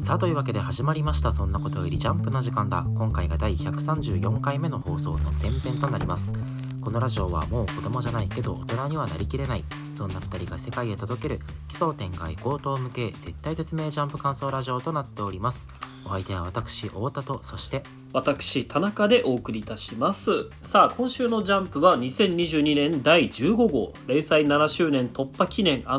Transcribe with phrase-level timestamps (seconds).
[0.00, 2.84] さあというわけで始まりましたそんなことよりジャンプの時間だ。
[2.94, 6.32] 今回が第134回目の放送の前編となります。
[6.80, 9.64] このラジオはもう子供じゃないけど大人にはなりきれない。
[9.96, 15.68] そんな2人が世界へ届ける奇想天外高等無形絶対絶命ジャンプ感想ラジオとなっております。
[16.06, 17.82] お相手は私太田とそして
[18.12, 20.50] 私田中でお送りいたします。
[20.62, 23.92] さあ今週の「ジャンプ」は2022年第15号。
[24.06, 25.92] 連載7周年突破記念第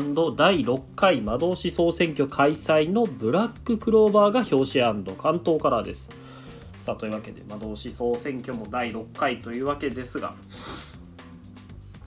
[0.60, 6.08] 6回魔導士総選挙開催のブラッククローバーが表紙関東カラーです。
[6.78, 10.34] さあというわけで魔導士総選挙も第6回というわけですが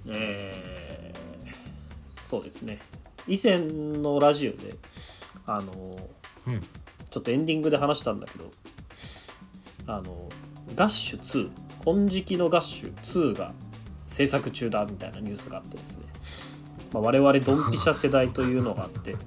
[0.07, 2.79] えー、そうですね。
[3.27, 4.75] 以前のラジオで
[5.45, 5.97] あの、
[6.47, 6.61] うん、
[7.09, 8.51] ちょっとエンディングで話したんだけど
[9.87, 10.29] あの
[10.75, 11.49] ガッシュ2
[11.83, 13.53] 金色のガッシュ2が
[14.07, 16.05] 制作中だみたいなニュースがあってですね、
[16.93, 19.15] まあ、我々ドンピシャ世代というのがあって。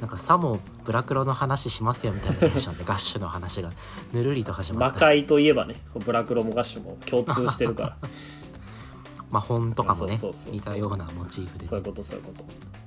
[0.00, 3.70] なんかさもブラクロの話しますよみたいなテンションで ガッシュの話が。
[4.12, 4.94] ぬるりと始まった。
[4.94, 7.96] 魔界といえばねブラクロもガッシュも共通してるから。
[9.30, 10.18] まあ本とかもね
[10.50, 12.44] 似たようなモチーフで、ね、そういうことそういうこと。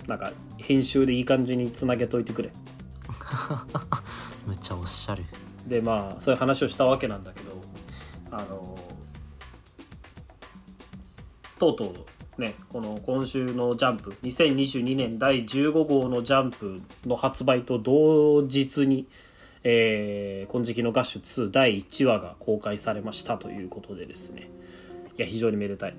[0.08, 2.52] なんか編集でいい感じにつなげといてくれ
[4.46, 5.24] むっちゃおっしゃる
[5.68, 7.62] でまあそういう話をしたわけなんだけど
[8.32, 8.78] あの
[11.58, 12.06] とうとう
[12.38, 19.08] ね、この今週のジャンプ、2022年第15号のジャンプの発売と同日に、
[19.64, 24.50] えー、金色のガッシュ2第1話が公開されましたということでですね。
[25.18, 25.96] いや、非常にめでたい。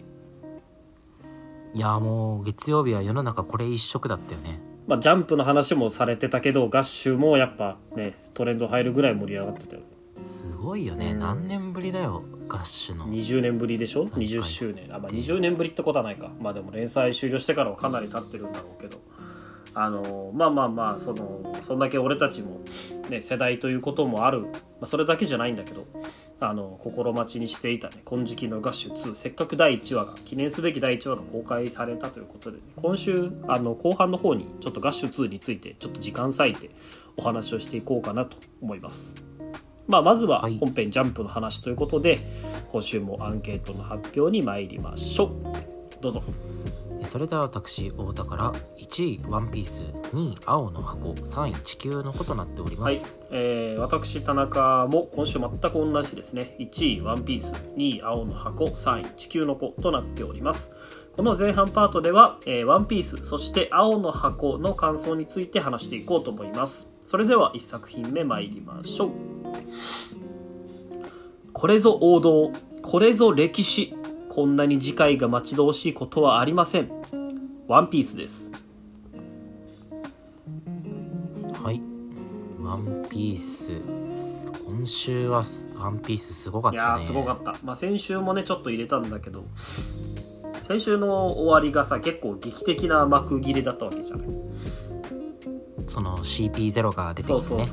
[1.75, 4.61] いや、もう月曜日は世の中これ一色だったよね。
[4.87, 9.89] まあ、ジャンプの話もされてたけど、ガッシュもやっぱね、トレンド入るぐらい盛り上がってたよね。
[10.23, 14.95] すごいよね、何年ぶりだよガッシュの20年ぶりでしょ？20周年。
[14.95, 16.31] あ、まあ、20年ぶりってことはないか。
[16.41, 18.99] まあでも連載終了してからはかなり経ってるんだろうけど。
[19.79, 22.61] あのまあまあまあそのそんだけ俺たちも、
[23.11, 24.49] ね、世代ということもある、ま
[24.81, 25.87] あ、それだけじゃないんだけど
[26.39, 36.71] あの心待ちにしていたね「金色のガッシュ2」せっかく第1話が記念すべき第1話が公開されたということで、ね、今週あの後半の方にちょっとガッシュ2についてちょっと時間割いて
[37.17, 39.15] お話をしていこうかなと思います。
[39.87, 42.21] まあ、まずは本編ジャンプの話ということで、はい、
[42.73, 46.03] 今週もアンケートの発表に参りましょう。
[46.03, 46.23] どうぞ
[47.05, 53.29] それでは私太田から1位「ワンピース2位「青の箱」3位「地球の子」となっております、はい。
[53.33, 56.57] えー、私田中も今週全く同じですね。
[56.59, 60.73] 1位「ワンピース2位「青の箱」3位「地球の子」となっております。
[61.17, 66.91] この前半パートでは、えー、ワンピースそして青の箱の感想について話していこうと思います。
[67.07, 69.11] それでは1作品目参りましょう。
[71.53, 72.53] これぞ王道、
[72.83, 73.95] これぞ歴史。
[74.37, 76.91] こんなに次回が待ち遠しいことはありません。
[77.69, 78.53] ワンピースです。
[81.55, 81.81] はい。
[82.61, 83.73] ワンピース。
[84.67, 85.43] 今週は
[85.79, 86.99] ワンピースすごかったね。
[86.99, 87.57] いやすごかった。
[87.65, 89.47] まあ先週もね、ちょっと入れたんだけど、
[90.61, 94.27] 先週の終わりがさ、結構劇的な幕切れだったわけじゃない。
[95.87, 97.65] その CP0 が出てきてね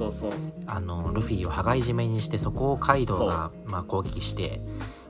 [0.67, 4.61] あのルフィを羽交い締めにしてそこをカイドウがまあ攻撃して、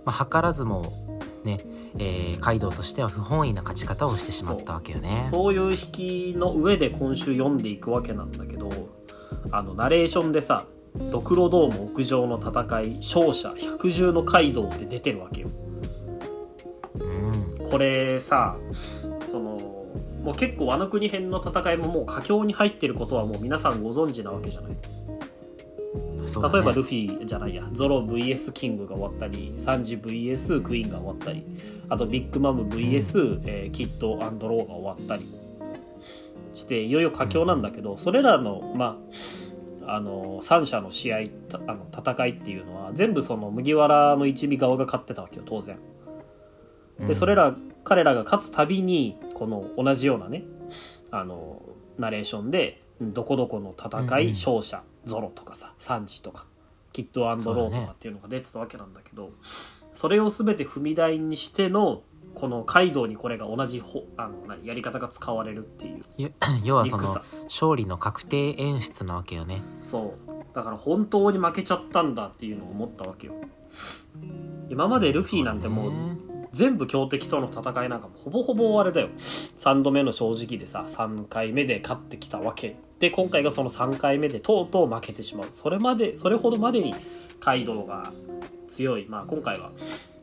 [0.06, 1.13] まあ、図らずも
[1.44, 1.66] ね
[2.00, 5.28] えー、カイドウとしては不本意な勝ち方をしてしまったわけよね。
[5.30, 8.70] そういう引きの上で今週読んでいくわけなんだけど
[9.52, 10.66] あのナレーションでさ
[10.96, 15.50] ドクロドーム屋上の戦い勝者百獣のカイドウって出てるわけよ、
[16.96, 18.58] うん、これさ
[19.30, 19.74] その
[20.24, 24.72] もう結構ワノ国編の戦いももう佳境に入ってることはもう皆さんご存知なわけじゃない、
[26.24, 27.68] ね、例えばルフィじゃないや。
[27.74, 31.46] ゾロ VS キングが終わったりサンジ VS クイーンが終わったり
[31.90, 35.44] あとビッグマム VS、うん、えー、キッドローが終わったり。
[36.54, 39.00] していよいよ佳境なんだけどそれらのま
[39.86, 41.18] ああの3者の試合
[41.68, 45.78] あの戦いっていうのは全部その麦わらの一味側が勝ってたわけよ当然。
[47.00, 50.44] でそれら彼らが勝つたびにこの同じようなね
[51.12, 51.62] あの
[51.98, 56.46] ナレーションでどこどこの戦い、勝者ゾロとかさサンジとか
[56.92, 59.32] キッドローとかっていうのが出てたわけなんだけど
[59.92, 62.04] それを全て踏み台にしての
[62.36, 66.04] このカイドウにこれが同じほあの何やり方が使われるっていう
[66.64, 67.04] 要はその
[67.44, 69.62] 勝利の確定演出なわけよね。
[69.82, 70.34] そう。
[70.54, 73.34] だから本当に負けちゃったんだっていうのを思ったわけよ。
[74.70, 75.92] 今までルフィなんてもう
[76.52, 79.10] 全部強敵との戦いなんかもほぼほぼあれだよ。
[79.18, 85.48] 3度目の正直でさ3回目で勝ってきたわけで今回がその3回目でとうとう負けてしまう。
[85.52, 86.96] それまでそれほどまでに
[87.40, 88.12] カイドウが
[88.68, 89.08] 強い。
[89.08, 89.72] まあ今回は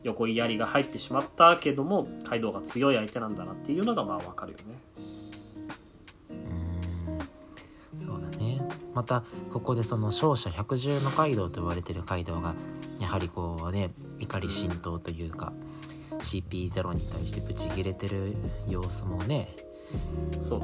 [0.03, 4.63] 横槍が入ってしまったけどもカイドウが強い相手なんだなっていうのがまあわかるよね。
[6.29, 7.99] うん。
[7.99, 8.61] そうだね。
[8.93, 9.23] また
[9.53, 12.55] ここでその勝者百獣の街道と言われてる街道が
[12.99, 15.53] やはりこうね怒り心頭というか
[16.19, 18.35] CP0 に対してブチギレてる
[18.67, 19.55] 様子もね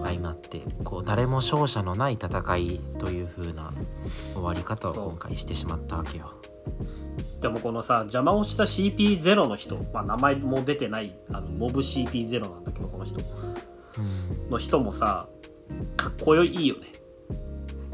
[0.07, 3.73] 相まってこう誰も勝者のない戦いという風な
[4.33, 6.33] 終わり方を今回してしまったわけよ。
[7.41, 13.19] でもこのさ邪魔をした CP0 の人、まあ、名前も出てないあのモブ CP0 なんだけどこの人。
[13.19, 14.49] うん。
[14.49, 15.27] の人もさ
[15.95, 16.87] かっこよいいよね。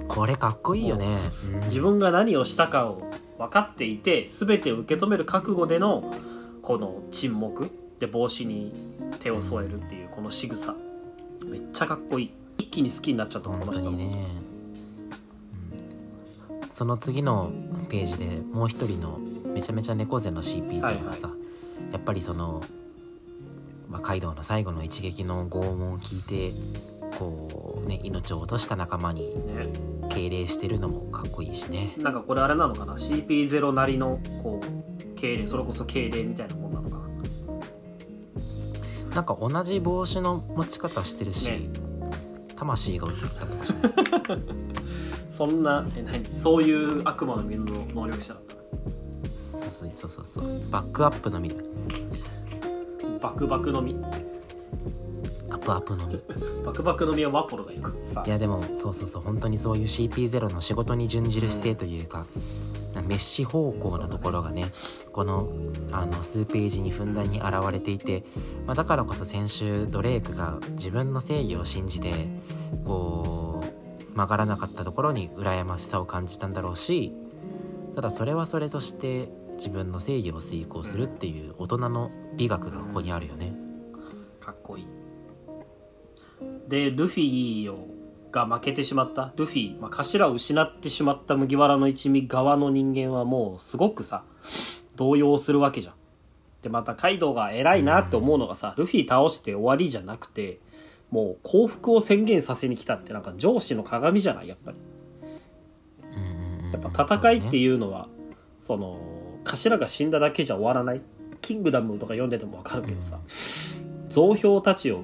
[0.07, 1.07] これかっこいいよね。
[1.07, 1.09] う
[1.57, 1.59] ん。
[1.65, 6.13] 自分が何をしたかを分かっていて全てを受け止める覚悟での
[6.61, 7.71] この沈黙。
[7.99, 8.73] で帽子に
[9.21, 10.75] 手を添えるっていうこの仕草
[11.45, 12.31] めっちゃかっこいい。
[12.57, 13.83] 一気に好きになっちゃったこ本の人。
[13.83, 14.27] 当にね、
[16.61, 16.69] うん。
[16.69, 17.51] その次の
[17.89, 19.19] ページでもう一人の
[19.53, 21.29] めちゃめちゃ猫背の CP0 がさ、
[21.91, 22.63] やっぱりその、
[23.89, 26.53] まあ、カイドウの最後の一撃の拷問を聞いて
[27.17, 29.67] こうね命を落とした仲間にね。
[30.09, 31.93] 敬礼してるのもかっこいいしね。
[31.97, 36.55] なんかこれあれなのかな？CP0 なりのこう敬礼それこそ敬礼みたいな
[39.13, 41.69] なんか同じ帽子の持ち方してるし、ね。
[42.55, 44.45] 魂が映ったとかじゃない
[45.29, 46.25] そんなえ何？
[46.25, 48.55] そういう悪魔の実の能力者だった
[49.37, 51.53] そうそうそうそうバックアップのみ
[53.21, 53.95] バクバクの実
[55.49, 56.19] アップアップのみ
[56.63, 57.81] バクバクの実はワポロがいる
[58.25, 59.21] いやでもそうそうそう。
[59.23, 62.25] 本当にそういう CP0 の仕事に準じる姿勢というか、
[63.03, 64.71] メッシ方向のところがね
[65.11, 65.49] この
[65.91, 68.23] あの数ページにふんだんに現れていて、
[68.65, 72.27] まあ、だからこそ先週ドレイクが自分の正義を信じて
[72.85, 77.13] こう曲がらなかったところに羨ましさを感じたんだろうし
[77.95, 83.53] ただそれはそれとして自分の正義を遂行するっていう大人の美学がここにあるよね。
[84.39, 84.87] かっこいい
[86.67, 87.87] でルフィを
[88.33, 89.31] が負けてしまった。
[89.37, 91.35] ルフィ、まあ、頭を失ってしまった。
[91.35, 94.23] 麦わらの一味側の人間はもうすごくさ
[94.97, 95.93] 動揺するわけじゃん。
[96.63, 100.59] でまたカイドウが偉いなって思うのがさルフィ倒して終わりじゃなくて
[101.11, 104.47] もう降伏を宣言させに来たってなんか上司の鏡じゃない？
[104.47, 104.77] やっぱり。
[106.71, 108.07] やっぱ戦いってういうのは
[108.59, 108.99] その
[109.43, 111.01] 頭が死んだだけじゃ終わらない？
[111.41, 113.19] キングダムとか読んでても分かるけどさ
[114.09, 115.01] 増票たちを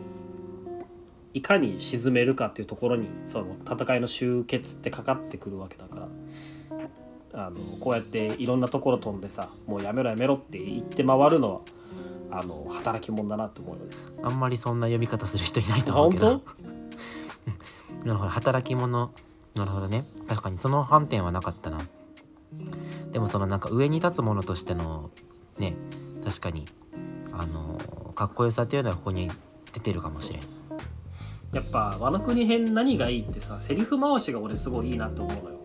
[1.33, 6.07] いかに沈めるかっていうところにその戦いの終結ってかかってくるわけだから。
[7.31, 11.61] あのこうやっていろんなところ飛んでさもうやめろやめろって言って回るの
[12.29, 13.95] はあの働き者だなって思うよね。
[14.23, 16.41] あんまりそんな読み方する人いないあと思う本けど。
[18.01, 18.05] 当？
[18.07, 18.29] なるほど。
[18.29, 19.11] 働き者。
[19.55, 20.05] なるほどね。
[20.27, 21.87] 確かにその観点はなかったな。
[23.11, 25.09] でもそのなんか上に立つものとしての
[25.57, 25.75] ね
[26.23, 26.67] 確かに
[27.31, 27.79] あの
[28.15, 29.31] かっこよさっていうのはここに
[29.73, 30.43] 出てるかもしれん
[31.51, 35.59] やっぱ和の国編何がいいってさセリフ回しが俺すごいいいなって思うのよ。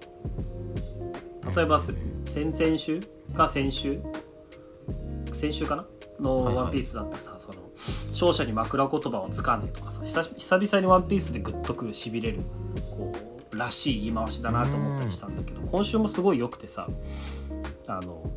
[1.55, 1.93] 例えばせ
[2.25, 3.03] 先々週
[3.37, 4.01] か先週？
[5.33, 5.87] 先週かな？
[6.21, 6.65] のはいはい。
[6.65, 7.57] ワンピースだったらさ、その
[8.11, 12.41] 勝者に枕言葉をつかねえとかさ久々にワンピースでグッとくるしびれる
[12.91, 13.13] こ
[13.53, 16.89] うらしい言い回しだなと思ったりしたんだけど今週もすごい良くてさ
[17.87, 18.31] あの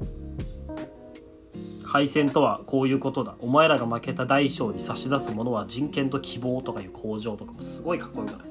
[1.88, 3.36] 敗戦とはこういうことだ。
[3.39, 8.42] お前らが負けた大将に差し出すものは人権と希望とかいう向上とかもすごいかっこよくない？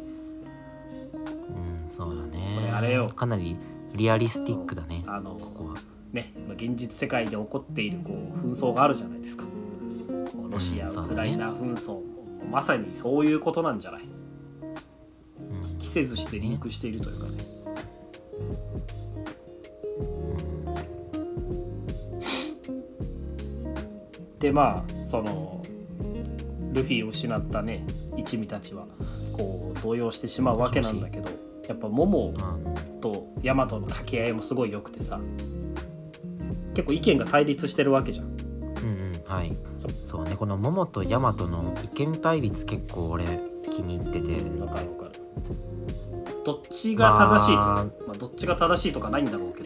[1.83, 3.09] うんそうだこねれあれよ。
[3.15, 3.57] かなり
[3.95, 5.05] リアリスティックだね。
[5.07, 5.75] あのここは。
[6.13, 9.45] ねまあ現実世界で起こっているこう紛争があるじゃないですか。
[9.45, 9.49] こ
[10.49, 11.03] うロシア、うんね。
[11.03, 12.01] ウクライナ紛争
[12.51, 14.03] まさにそういうことなんじゃない？
[14.03, 17.45] うん着せずしてリンクしているというかね
[24.47, 25.65] でまあその
[26.73, 27.85] ルフィを失ったね
[28.17, 28.87] 一味たちは
[29.33, 31.29] こう動揺してしまうわけなんだけど
[31.67, 33.01] やっぱモモうん。
[33.01, 35.21] とヤマトの掛け合いもすごい良くてさ
[36.75, 38.27] 結構意見が対立してるわけじゃん。
[38.27, 38.37] うんう
[39.19, 39.53] んはい。
[40.05, 43.25] そうねこの桃とヤマトの意見対立結構俺
[43.73, 44.61] 気に入ってて。
[44.61, 45.21] わかるわかる。
[46.45, 49.66] どっちが正しいとか、まあまあ、どっちが正しいとかないんだろうけど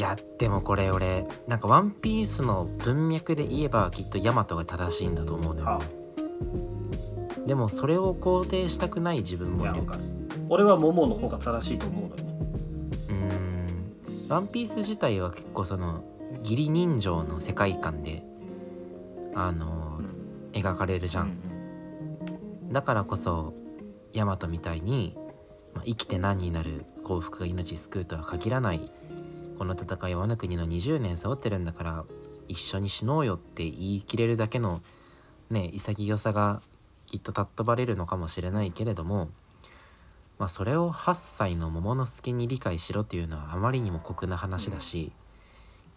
[0.00, 5.80] やでもこれ俺なんかワンピースの文脈で言えばきっとヤマトが正しいんだと思うのよあ。
[7.46, 9.82] でもそれを肯定したくない自分もいる。
[10.48, 12.24] 俺はモモの方が正しいと思うのよ。
[12.24, 12.38] ね
[13.08, 13.14] うー
[14.26, 14.26] ん。
[14.28, 16.02] ワンピース自体は結構その
[16.42, 18.22] 義理人情の世界観で
[19.34, 20.00] あの
[20.52, 21.38] 描かれるじゃん、
[22.72, 23.54] だからこそ
[24.12, 25.16] ヤマトみたいに、
[25.74, 28.90] まあ、生きて何になる幸福が命救うとは限らない
[29.60, 32.04] この戦いはワノ国の20年背負ってるんだから
[32.48, 34.80] 一緒に死のうよって言い切れるだけの
[35.50, 36.62] ね潔さが
[37.04, 39.28] きっと尊ばれるのかもしれないけれども
[40.38, 45.12] まあ、それを8歳の桃之助に理解しろっていうのはあまりにも酷な話だし、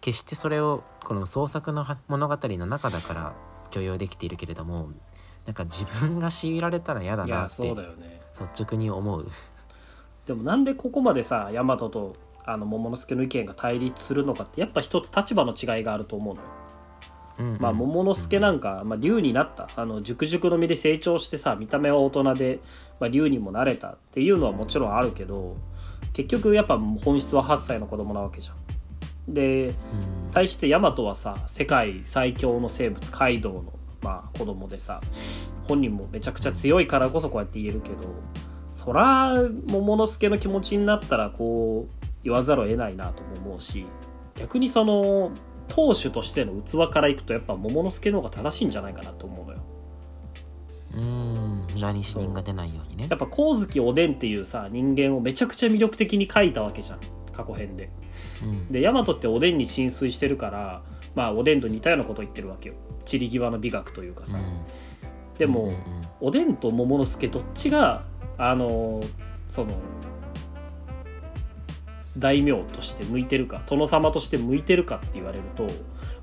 [0.02, 3.34] 決してそれをこの創作の物語の中だから
[3.70, 4.90] 許容できているけれども
[5.46, 7.62] なんか自分が強いられたら嫌だなって
[8.38, 9.26] 率直に思う。
[10.26, 12.14] でもなんでここまでさ大和と
[12.44, 16.48] あの桃之助の意見が対立するのかってやっぱ一つ立場の違いがあると思うのよ。
[17.38, 22.60] うんうん、まあ、桃之助なんか、まあ、竜になったあの熟熟の身で成長してさ見た目は大人で、
[23.00, 25.56] まあ、竜にもなれたっていうのはもちろんあるけど
[26.12, 28.56] 結局やっぱ本質は8歳の子供なわけじゃん。
[29.26, 29.74] で、
[30.32, 33.72] 対してヤマトはさ世界最強の生物カイドウの、
[34.02, 35.00] まあ、子供でさ
[35.66, 37.96] 本人もめちゃくちゃ強いからこそこうやって言えるけど
[38.74, 39.34] そら
[39.66, 43.86] 桃之助の気持ちになったらこう言わざるを得ないなとも思うし
[44.34, 45.30] 逆にその
[45.68, 49.64] 当主としての器からいくとやっぱ桃之助の方が正しいんじゃないかなと思うのよ。
[50.96, 53.08] うん何死人が出ないようにね。
[53.10, 57.00] やっぱ光月おでんっていうさ人間をめちゃくちゃ魅力的に描いたわけじゃん。
[57.32, 57.90] 過去編で。
[58.44, 60.82] うん、で大和っておでんに浸水してるから
[61.14, 62.74] まあおでんと似たようなこと言ってるわけよ。
[63.04, 64.38] 散り際の美学というかさ。
[64.38, 65.78] うん、でも、うんうんうん、
[66.20, 68.04] おでんと桃之助どっちが
[68.38, 69.00] あの
[69.48, 69.72] その
[72.18, 75.66] 大名として向いてるか殿様として向いてるかって言われると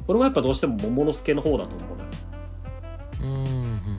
[0.08, 2.10] 俺はやっぱどうしても桃之助の方だと思うのよ。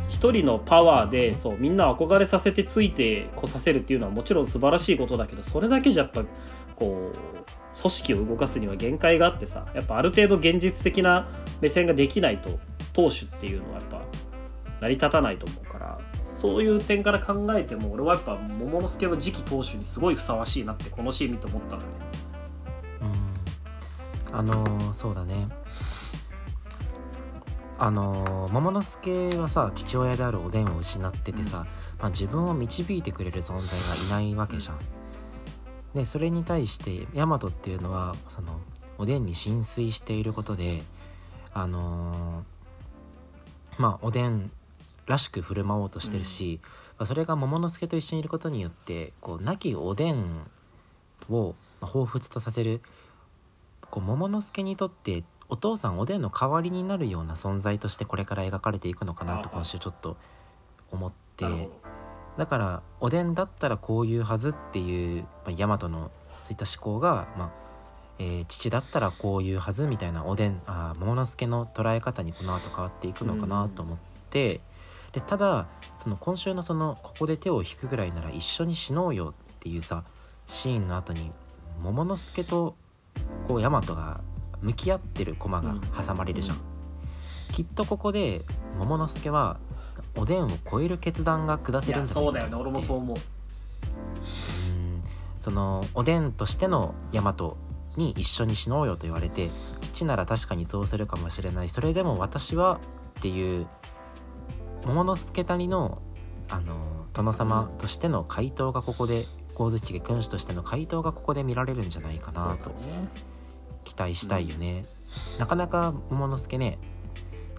[0.09, 6.25] 一人のパワーでそうみんな憧れさせてついてこさせるっていうのはもちろん素晴らしいことだけどそれだけじゃやっぱ
[6.77, 11.29] こう組織を動かすには限界があってさやっぱある程度現実的な
[11.61, 12.51] 目線ができないと
[12.93, 14.03] 党首っていうのはやっぱ
[14.81, 16.01] 成り立たないと思うから
[16.43, 21.87] そういう点から考えても俺はやっぱ桃之助の次期投手にすごいふさわしいなってこのシーン見て思ったのね。
[24.33, 25.47] うんあのー、そうだね
[27.79, 31.65] あのー、桃之助はさ父親であるおでんを失っててさ、うん、
[32.01, 34.79] まあ、自分を導いてくれる存在がいないわけじゃん。
[35.95, 38.59] でそれに対して大和っていうのはその
[38.99, 40.83] おでんに浸水していることで
[41.55, 44.51] あのー、まあおでん
[45.07, 46.61] らしく振る舞おうとしてるし、
[46.99, 50.25] うん、それが桃之助と一緒にいることによってこう亡きおでん
[51.31, 52.81] を彷彿とさせる
[53.91, 60.17] こう桃之助にとってお父さんおでんの代わりになるような存在としてこれから描かれていくのかなと今週ちょっと
[60.91, 61.69] 思って。
[62.39, 66.11] だからおでんだったらこういうはずっていう、まあ、大和の
[66.43, 67.51] そういった思考が、まあ
[68.19, 73.99] えー、父だったらこういうはずみたいなおでんあ桃之助の捉え方にこの後変わっていくのかなと思っ
[74.31, 74.61] て。
[75.13, 75.67] でただ
[75.99, 80.05] その今週のそのここで手を引くぐらいなら一緒に死のうよっていうさ
[80.47, 81.31] シーンの後に
[81.83, 82.75] 桃之助と
[83.47, 84.21] こう大和が
[84.61, 86.63] 向き合ってる駒が挟まれるじゃん、うん。
[87.53, 88.43] きっとここで
[88.79, 89.59] 桃之助は
[90.17, 92.57] おでんを超える決断が下せるんじゃないかそうだよね。
[92.57, 93.17] 俺もそう思う。
[93.17, 93.23] うん。
[95.41, 97.35] そのおでんとしての大和
[97.97, 99.51] に一緒に死のうよと言われて
[99.81, 101.69] 父なら確かにそうするかもしれない。
[101.69, 102.81] それでも私は
[103.19, 103.67] っていう
[104.85, 106.03] 桃之助谷の
[106.51, 112.73] あの殿様としての回答がここで光月家君主としての回答がここで見られるんじゃないかなと
[113.85, 114.87] 期待したいよね。
[115.35, 116.79] うん、なかなか桃之助ね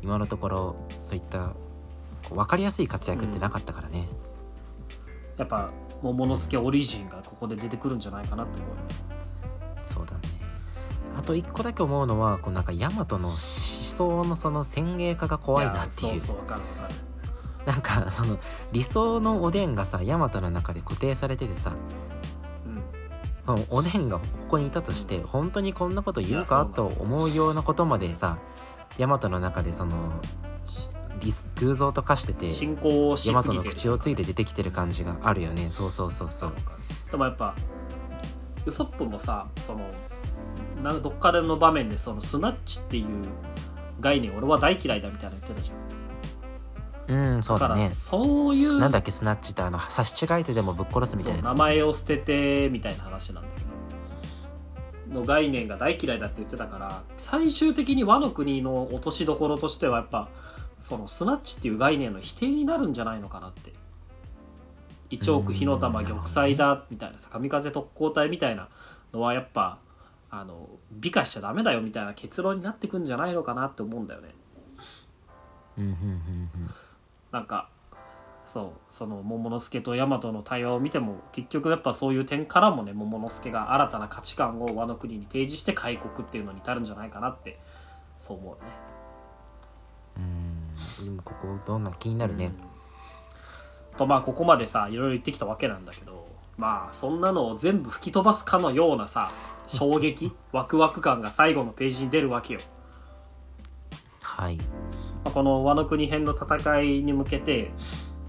[0.02, 1.54] 今のところそういった
[2.28, 4.08] こう分かりやすい活躍ってなかったからね。
[5.34, 5.70] うん、やっぱ
[6.02, 8.82] 桃之助オリジンがここで出てくるんじゃないかなと思うよね。
[9.86, 10.20] そうだね。
[11.18, 16.20] あと一個だけ思うのはこうなんか大和の思想のその先鋭化が怖いなっていう。
[16.20, 17.13] そうそう分かる分かる
[17.66, 18.38] なんか その
[18.72, 21.74] 理想のおでんがさ大和の中で固定されててさ、
[23.48, 26.66] うん、おでんがここにいたとして本当にこんなこと言うか？
[26.66, 28.38] と思うようなことまでさ
[28.98, 29.96] 大和の中でその
[31.56, 32.50] 偶像と化してて
[32.82, 35.72] 大和の口をついて出てきてる感じがあるよね。
[35.72, 36.54] そうそうそうそう。
[37.12, 37.56] でもやっぱ
[38.66, 39.90] ウソップもさその
[40.82, 43.08] などっかでの場面でそのスナッチっていう
[44.02, 45.78] 概念俺は大嫌いだみたいな言ってたじゃん
[47.08, 47.90] うんそうだね。
[47.90, 53.74] そういうなんだっけスナッチってあの差し違えてでもぶっ殺すみたいな、ね、名前を捨ててみたいな話なんだけど。
[55.14, 60.28] の概念が大嫌いだって言ってたから最終的に和の国の落としどころとしてはやっぱ
[60.80, 63.72] そのスナッチっていう概念の否定になるんじゃないのかなって。
[65.10, 68.68] 一億火の玉玉砕だみたいなさ神風特攻隊みたいな
[69.14, 69.78] のはやっぱ
[70.32, 74.34] あの美化しちゃダメだよみたいな結論になってくんじゃないのかなって思うんだよね。
[75.78, 76.70] うんうんうんうん
[77.34, 77.68] なんか
[78.46, 87.60] そうその桃之助と大和の対話を見ても結局やっぱそういう点からもね桃之助が新たな価値観を和の国に提示して開国っていうのに至るんじゃないかなって
[88.20, 88.72] そう思うね。
[91.00, 91.18] うん。
[91.18, 92.52] ここどんな気になるね、
[93.92, 99.32] うん、とまあここまでさいろいろ言ってきたわけなんだけどまあそんなのを全部吹き飛ばすかのようなさ
[99.68, 102.60] 衝撃ワクワク感が最後のページに出るわけよ。
[104.22, 104.58] はい。
[104.58, 104.93] まあ
[105.32, 107.72] このワノ国編の戦いに向けて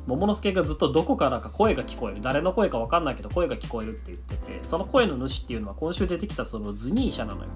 [0.06, 2.20] 桃之助がずっとどこからか声が聞こえる。
[2.20, 7.48] 誰の声か分かんないけど声が聞こえるって言っててその声の主っていうのは今週出てきたそのズニーシャなのよ。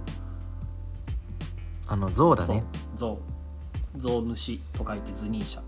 [1.86, 2.64] あの象だね。
[2.94, 3.18] 象
[3.96, 5.60] 象主と書いてズニーシャ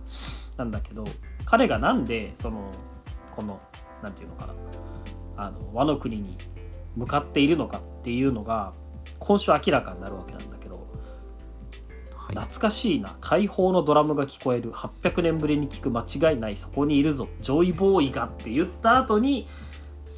[0.56, 1.04] なんだけど
[1.44, 2.70] 彼がなんでその
[3.34, 3.60] この
[4.02, 4.54] なんていうのかな。
[5.36, 6.36] あの和の国に
[6.96, 8.74] 向かっているのかっていうのが
[9.18, 10.49] 今週明らかになるわけなんだ
[12.34, 12.44] はい。
[12.44, 14.72] 懐かしいな解放のドラムが聞こえる。
[14.72, 17.28] 800年ぶりに聞く間違いないそこにいるぞ。
[17.40, 19.46] ジョイボーイがって言った後に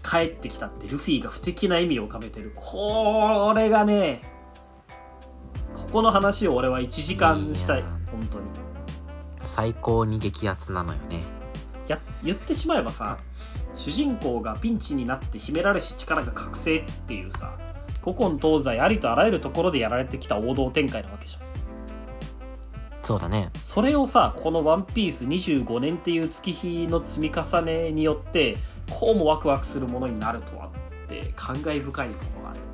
[0.03, 2.53] 帰ってきたってルフィが不敵な意味を浮かべてる。
[2.55, 4.23] これがね
[5.75, 7.81] ここの話を俺は1時間したい。
[7.81, 8.45] い本当に。
[9.41, 11.43] 最高に激アツなのよね。
[11.89, 13.19] や言ってしまえばさ
[13.75, 17.59] 主人公がピンチになって秘められし力が覚醒っていうさ
[18.03, 21.52] 古今東西ありとあらゆるところでやられてきた王道展開なわけじゃん
[23.03, 23.51] そうだね。
[23.63, 28.57] それをさこの「ワンピース25年っていう月日の積み重ねによって
[28.91, 30.71] こうもワクワクするものになるとはっ
[31.09, 32.71] て感慨深いものがあるよね。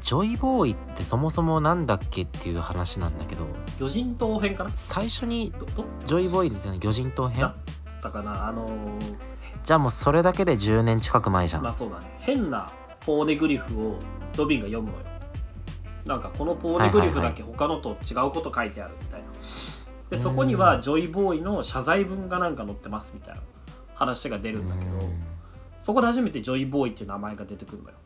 [0.00, 3.44] ジョイボーイってそもそもなんだっけっていう話なんだけど。
[3.78, 4.70] 魚人島編かな？
[4.74, 5.52] 最初に
[6.06, 6.78] ジョイボーイですよね。
[6.78, 7.42] 魚人島編。
[7.42, 7.54] だっ
[8.00, 8.48] たかな？
[8.48, 9.16] あのー
[9.64, 12.16] じゃあもうそれだけで10年近く前じゃん、まあそうだね。
[12.20, 13.98] 変なポーネグリフを
[14.38, 15.04] ロビンが読むのよ
[16.08, 19.26] なんかこのポーネグリフだけ他のと違うこと書いてあるみたいな。
[20.08, 23.42] でそこにはジョイボーイの謝罪文がなんか載ってますみたいな
[23.94, 24.90] 話が出るんだけど
[25.82, 27.96] そこで初めてジョイボーイっていう名前が出てくるのよ。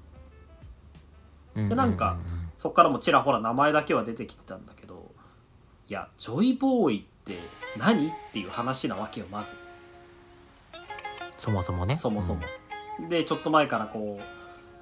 [1.54, 2.16] うんでなんか
[2.56, 5.12] そこからもちらほら名前だけは出てきてたんだけど
[5.86, 7.38] いやジョイボーイって
[7.78, 9.56] 何っていう話なわけよまず。
[11.36, 11.96] そもそもね。
[11.96, 12.42] そもそも、
[13.08, 14.22] でちょっと前からこう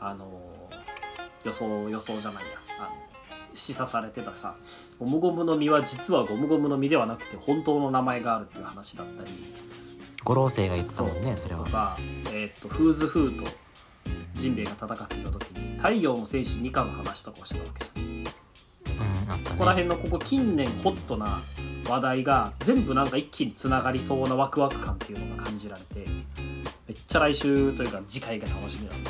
[0.02, 0.26] あの
[1.44, 2.59] 予想予想じゃないや
[3.52, 4.56] 示唆されてたさ
[4.98, 9.30] ゴムゴムの実は実はゴムゴムの実ではなくて本当の名前があるっていう話だったり。
[10.22, 11.64] 五老星が言ってたもんねそれは。
[11.64, 11.96] とか、
[12.32, 13.50] えー、とフーズフーと
[14.34, 18.10] ジンベエが戦ってた時に太陽の戦士ニカの話とかをしてたわけじゃん。
[19.38, 21.40] ここらね辺のここ近年ホットな
[21.88, 26.06] 話題が全部なんか一気につながりそうなワクワク感っていうのが感じられて
[26.86, 29.09] めっちゃ来週というか次回が楽しみなんだ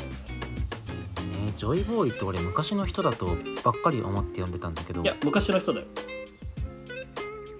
[1.61, 5.03] ジョイボーイって俺昔の人だとばっかり思って読んでたんだけど。
[5.03, 5.85] いや昔の人だよ。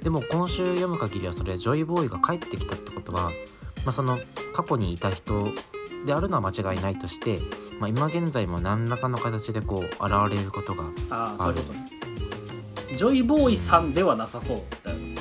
[0.01, 3.25] でも今週読む限りはそれジョイボーイが帰ってきたってことは、
[3.85, 4.17] まあ、その
[4.55, 5.49] 過去にいた人
[6.07, 7.41] であるのは間違いないとして、
[7.79, 11.91] まあ、今現在も何らかの形でこう現れることがああそういうことね。
[12.97, 15.15] ジョイボーイさんではなさそうだよね。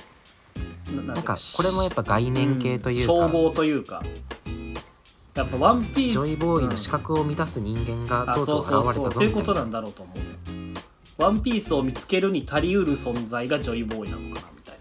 [0.96, 4.02] ななんかこれもやっぱ概念系というか、称号というか
[5.34, 6.12] やっぱワンピース。
[6.12, 10.24] ジョイボーイの資格を満たす人間があとうとそう現れたぞということなんだろうと思うよ。
[11.18, 14.74] ワンピースを見つけるに足りうる存在がジョイボーイなのかなみたい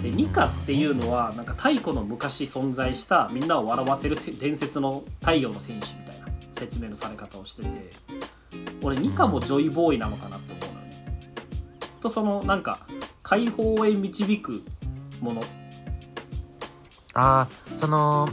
[0.00, 0.02] な。
[0.02, 6.26] でニカっていうのはなんか太古の昔存在したみんなを笑わせるせ伝説の太陽の戦士みたいな
[6.58, 7.68] 説明のされ方をしてて
[8.82, 10.86] 俺ニカもジョイボーイなのかなって思うのよ。
[10.86, 11.16] ね
[12.00, 12.80] とそのなんか
[13.22, 14.62] 解放へ導く
[15.20, 15.40] もの
[17.16, 18.28] あーその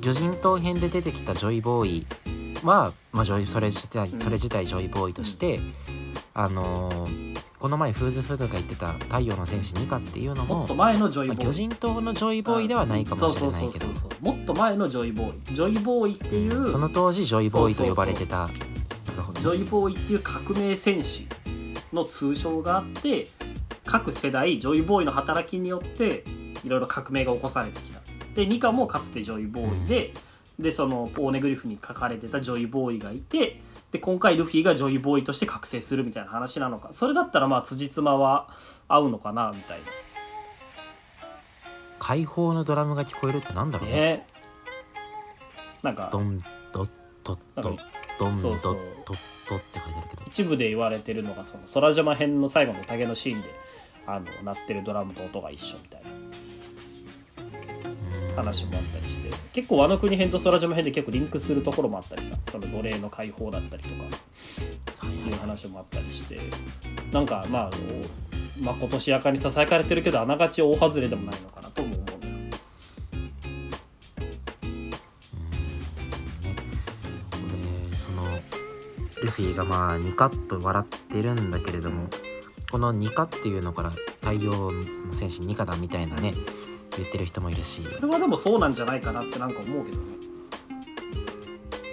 [0.00, 2.06] 魚人島編で出てきたジョイボーイ
[2.64, 4.20] は、まあ、ジョイそれ自体うん。
[4.20, 5.60] それ自体ジョイボーイとして、
[6.32, 13.86] あのーこの前フーズフードが言ってた太陽の戦士ニカっていうのももっと前のジョイボまあ、ーイ魚人島のジョイボーイではないかもしれないけど。
[14.22, 18.48] もっと前のジョイボーイジョイボーイっていう、その当時ジョイボーイと呼ばれてた。
[18.48, 21.26] ジョイボーイっていう革命戦士
[21.92, 23.28] の通称があって
[23.84, 26.24] 各世代ジョイボーイの働きによって
[26.64, 27.99] いろいろ革命が起こされてきた
[28.34, 30.12] でニカもかつてジョイボーイで、
[30.58, 33.60] でそのポーネグリフに書かれてたジョイボーイがいて
[33.92, 36.90] で今回ルフィがジョイボーイとして覚醒するみたいな話なのか。
[36.92, 38.48] それだったらまあ辻褄は
[38.88, 39.80] 合うのかなみたい
[41.98, 43.94] 解放のドラムが聞こえるってなんだろうね。
[43.94, 44.26] なね。
[45.82, 46.08] なんか。
[46.12, 46.38] ドン
[46.72, 46.90] ドッ
[47.22, 47.62] トット。
[47.62, 47.84] なんか
[48.18, 49.16] ドンドットットって
[49.48, 50.22] 書いてあるけど。
[50.26, 53.48] 一部で言われてるのがその空島編の最後の宴のシーンで
[54.06, 56.10] あの鳴ってるドラムと音が一緒みたいな
[58.30, 66.38] 話もあったりして結構和の国編と空島編で結構リンクするところもあったりさその奴隷の解放だったりとかっていう話もあったりして
[67.12, 67.78] なんかまああの
[68.62, 72.06] まことしやかにささやかれてるけどあながち大外れでもないのかなとも思う。
[72.20, 72.50] ね、
[77.92, 82.08] そのルフィがまあニカッと笑ってるんだけれども
[82.70, 83.90] このニカっていうのから
[84.20, 86.34] 太陽の戦士ニカだみたいなね
[87.00, 87.82] 言ってる人もいるし。
[87.82, 90.02] それはでもそうなんじゃないかなってなんか思うけどね。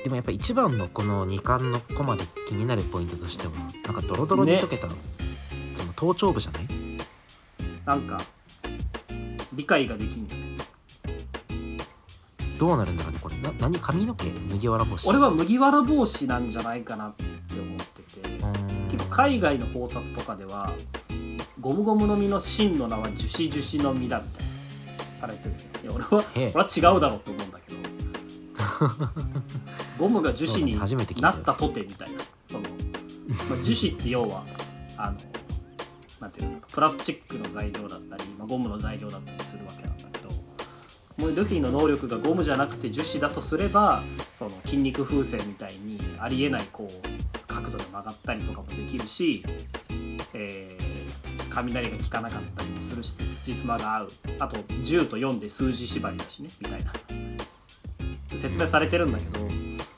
[0.04, 4.94] でもやっぱ一番のこの2巻のコマで気になるポイントとしてはなんかドロドロに溶けた、そ
[5.86, 6.68] の頭頂部じゃない？
[7.86, 8.18] なんか
[9.54, 10.28] 理解ができん
[12.58, 13.38] どうなるんだろうねこれ。
[13.38, 14.26] な何髪の毛？
[14.30, 15.10] 麦わら帽子。
[15.10, 17.24] 俺は麦わら帽子なんじゃないかなって
[17.60, 18.22] 思ってて。
[18.90, 20.74] 結構海外の考察とかでは
[21.60, 24.37] ゴムゴムの実の真の名は樹脂樹脂の実だみた
[26.16, 27.78] はは違うだろうと思うんだけど。
[30.00, 30.78] ゴムが樹脂に
[31.22, 32.18] なったとてみたいな。
[32.50, 32.62] その、
[33.50, 34.44] まあ、樹脂って要は
[34.98, 35.20] あの
[36.20, 40.30] なんていうのプラスチックの材料だったり、まあ、ゴムの材料だったりするわけなんだけど
[41.18, 44.02] もうルフィの能力がゴムじゃなくて樹脂だとすれば
[44.34, 49.44] その筋肉風船みたいにありえないこう角度で曲がったりとかもできるし、
[50.34, 50.97] えー
[51.64, 54.10] 雷が効かなかったりもするし土妻が合う。
[54.40, 56.94] あと10と4で数字縛りだしねみたいな。
[58.38, 59.46] 説明されてるんだけど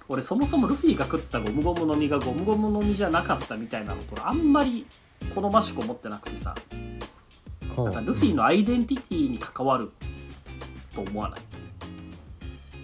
[0.08, 4.88] 俺そもそもルフィが食ったゴムゴムの実がゴムゴムの実じゃなかったみたいなのとあんまり
[5.36, 6.56] 好ましく思ってなくてさ。
[7.76, 7.86] ほう。
[7.86, 9.92] なんかルフィのアイデンティティに関わる
[10.96, 11.40] と思わない？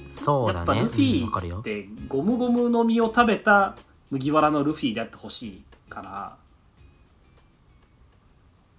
[0.08, 0.58] そうだね。
[0.60, 3.76] やっぱルフィってゴムゴムの実を食べた
[4.12, 6.38] 麦わらのルフィであってほしいから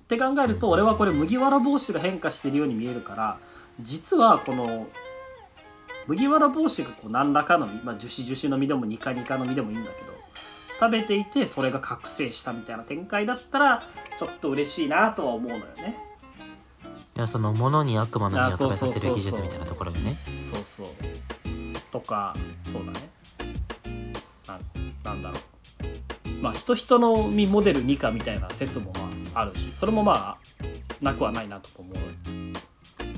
[0.07, 3.39] って考えると俺はこれ麦わら帽子が変化してるように見えるから
[3.81, 4.87] 実はこの
[6.07, 10.13] 麦わら帽子がこう何らかの実、まあ、樹脂樹脂の実でもニカニカの実でもいいんだけど
[10.79, 13.83] 食べていてそれが覚醒したみたいな展開だったら
[14.17, 15.97] ちょっと嬉しいなとは思うのよね。
[17.17, 20.15] いやその物に悪魔の実を食べさせる技術みたいなところよね。
[20.53, 20.87] そうそう。
[21.91, 22.37] とか
[22.71, 23.11] そうだね。
[24.47, 24.61] なん
[25.03, 26.43] なんだろう。
[26.43, 30.39] まあ人人の実モデル2かみたいな説もまああるしそれもまあ
[31.03, 31.97] なくはないなと思う。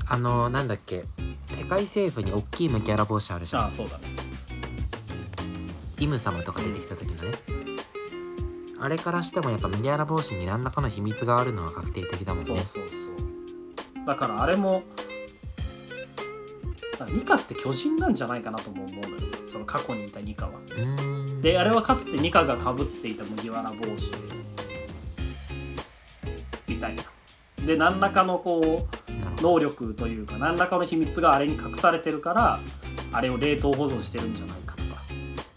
[0.05, 1.03] あのなんだっけ
[1.47, 3.63] 世界政府に大きい麦わら帽子あるじゃん。
[3.63, 4.03] ああそうだね。
[5.97, 7.37] イム様とか出てきた時のね。
[8.81, 12.47] あれからしてもやっぱ麦わら帽子に何らかの秘密があるのは確定的だもんね。
[12.47, 14.05] そうそうそう。
[14.05, 14.83] だからあれも
[17.11, 19.17] ニカって巨人なんじゃないかなとも思うのよ。
[19.49, 20.51] その過去にいたニカは。
[21.41, 24.11] であれはかつてニカがかぶっていた麦わら帽子
[27.65, 32.59] で何らかのこう能力というか何らかの秘密があれに隠されてるから
[33.11, 35.01] あれを冷凍保存してるんじゃないかとか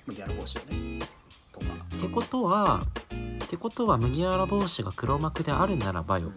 [0.07, 0.99] 麦わら帽子をね
[1.53, 1.67] とか。
[1.97, 2.83] ってことは
[3.45, 6.33] ってことは麦わら帽子が黒幕であるならばよ。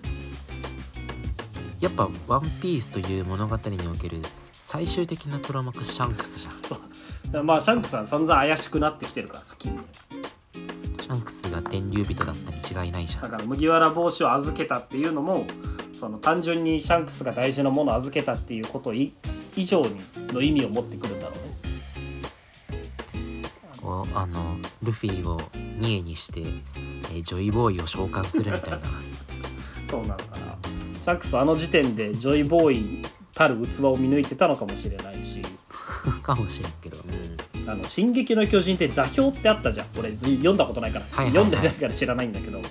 [1.80, 4.21] やっぱ「ワンピースという物語における
[4.54, 6.54] 最終的な黒幕シャンクスじゃん。
[6.54, 7.43] そう。
[7.43, 9.84] まあシャンクスは散々怪しくなってきてるからさ近年
[11.01, 13.23] シャンクスが天竜人だったに違いないじゃん。
[13.23, 15.45] だから麦わら帽子を預けたっていうのも
[15.99, 19.13] その単純にシャンクスが大事なものを預けたっていうことい
[19.56, 19.99] 以上に
[20.34, 21.45] の意味を持ってくるんだろうね。
[23.82, 25.39] こうあのルフィを
[25.77, 28.80] 贄にして、えージョイボーイを召喚するみたいな。
[29.89, 30.58] そうなのかな。
[31.04, 33.01] シャンクスはあの時点でジョイボーイ
[33.34, 35.41] たる器を見抜いてたのかもしれないし。
[36.23, 39.88] かもしれんけど、うん、「あの進撃の巨人」って座標ってあったじゃん。
[39.97, 41.45] 俺ず読んだことないから、はいはいはい。
[41.45, 42.62] 読んでないから知らないんだけど。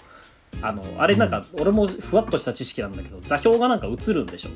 [0.62, 4.50] あのあれなんか、俺もふわっとした知識なんだけど座標がなんか映るんでしょ？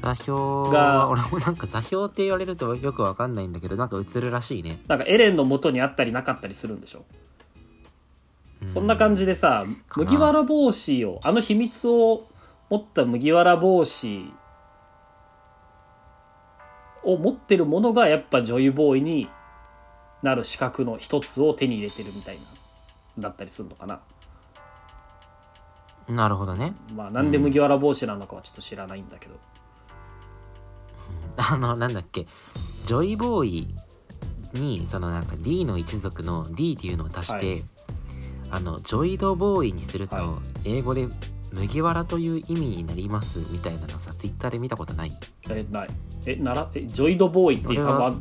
[0.00, 7.04] 座標が俺もなんか座標って言われるとよくわかんないんだけどなんか映るらしいね、なんかエレンの元にあったりなかったりするんでしょ？
[8.64, 9.64] うそんな感じでさ
[9.96, 12.28] 麦わら帽子をあの秘密を
[12.70, 14.32] 持った麦わら帽子
[17.06, 19.28] を持ってるものがやっぱジョイボーイに
[20.22, 22.42] なる資格の一つを手に入れてるみたいな
[23.18, 24.00] だったりするのかな。
[26.08, 26.74] なるほどね。
[26.94, 29.34] まあなんで麦わら帽子なのかはちょっと知らないんだけど、
[31.36, 32.26] あのなんだっけ。
[32.84, 33.74] ジョイボーイ
[34.54, 37.64] にそのなんか D の一族の D っていうのを足して、はい。
[38.50, 40.22] あのジョイドボーイにすると、は
[40.64, 40.76] い。
[40.76, 41.08] 英語で
[41.58, 45.12] 麦わらという意味になりますみたいなのさツイッターで見たことない？
[45.50, 45.88] えない。
[46.26, 48.20] えならえジョイドボーイっていう俺は単語あん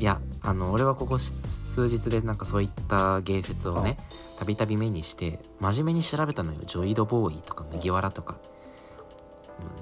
[0.00, 3.98] いやあの俺はここ数日でなんかそういった言説をね
[4.38, 6.60] たびたび目にして真面目に調べたのよ。
[6.66, 8.38] ジョイドボーイとか麦わらとか。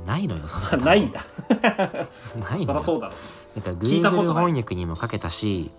[0.07, 1.21] ないのよそんなないんだ。
[2.51, 2.67] ないのよ。
[2.67, 3.13] そりゃそうだろ。
[3.57, 5.71] だから聞いたこと Google 翻訳にもかけたし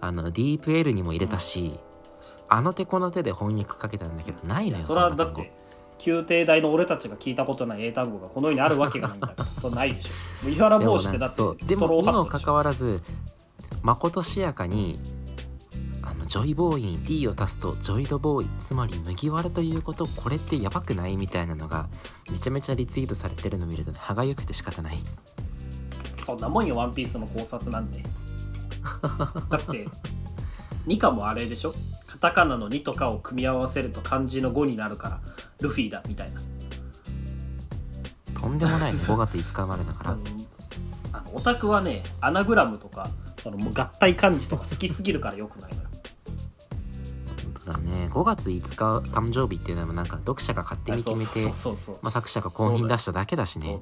[0.00, 1.78] あの DeepL にも入れたし、
[2.54, 5.50] あの手この手で翻訳かけたんだけどないのよそれはだって
[6.04, 10.12] 宮廷大の俺たちが聞いたことない英単語がこの世にあるわけがないんだから それないでしょ。
[10.44, 13.00] 麦わらでもな帽子ってだってでもにもかかわらず
[13.80, 15.00] まことしやかに
[16.02, 21.88] あのジョイボーイに D を足すとジョイドボーイつまり麦わらということこれってやばくないみたいなのが
[22.30, 24.98] めちゃめちゃリツイートされてるの見るとね歯がゆくて仕方ない。
[26.26, 28.04] そんなもんよワンピースの考察なんて
[29.48, 29.88] だって
[30.86, 31.76] ニカもあれでしょカ
[32.22, 35.20] タカナの2とかを組み合わせると漢字の5になるから
[35.60, 36.40] ルフィだみたいな。
[38.40, 40.10] とんでもない5月5日生まれだから。
[40.14, 40.22] あの
[41.12, 43.08] あのオタクはねアナグラムとか
[43.42, 45.88] その合体漢字とか好きすぎるからよくないのよ。
[47.44, 48.08] 本当だね。
[48.12, 53.80] 5月5日誕生日っていうのはなんか読者が勝手に決めて作者が公認出しただけだしね。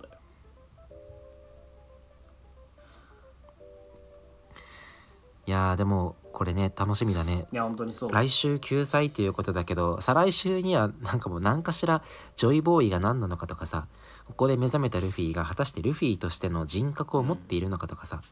[5.46, 7.44] いやーでもこれね楽しみだね。
[7.52, 8.12] いや本当にそう。
[8.12, 12.02] 来週救済っていうことだけど再来週にはなんかもう何かしら
[12.34, 13.88] ジョイボーイが何なのかとかさ
[14.24, 18.22] ここで目覚めたルフィが果たしてルフィとしての人格を持っているのかとかさ